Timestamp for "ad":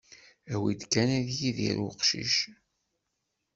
1.17-1.27